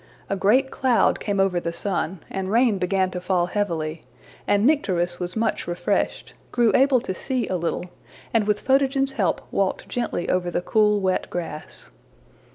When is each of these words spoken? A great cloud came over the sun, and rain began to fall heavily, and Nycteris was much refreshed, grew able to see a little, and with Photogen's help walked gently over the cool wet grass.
A 0.31 0.35
great 0.35 0.71
cloud 0.71 1.19
came 1.19 1.39
over 1.39 1.59
the 1.59 1.71
sun, 1.71 2.21
and 2.27 2.49
rain 2.49 2.79
began 2.79 3.11
to 3.11 3.21
fall 3.21 3.45
heavily, 3.45 4.01
and 4.47 4.65
Nycteris 4.65 5.19
was 5.19 5.35
much 5.35 5.67
refreshed, 5.67 6.33
grew 6.51 6.71
able 6.75 6.99
to 7.01 7.13
see 7.13 7.47
a 7.47 7.55
little, 7.55 7.85
and 8.33 8.47
with 8.47 8.61
Photogen's 8.61 9.11
help 9.11 9.41
walked 9.51 9.87
gently 9.87 10.27
over 10.27 10.49
the 10.49 10.63
cool 10.63 10.99
wet 10.99 11.29
grass. 11.29 11.91